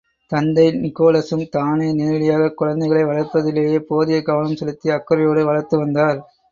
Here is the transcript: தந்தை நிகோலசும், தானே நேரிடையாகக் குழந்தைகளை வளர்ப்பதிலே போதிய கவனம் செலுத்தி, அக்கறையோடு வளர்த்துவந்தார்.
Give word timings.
தந்தை 0.31 0.63
நிகோலசும், 0.75 1.43
தானே 1.49 1.91
நேரிடையாகக் 1.93 2.53
குழந்தைகளை 2.53 3.03
வளர்ப்பதிலே 3.03 3.79
போதிய 3.87 4.21
கவனம் 4.23 4.55
செலுத்தி, 4.55 4.89
அக்கறையோடு 4.89 5.49
வளர்த்துவந்தார். 5.51 6.21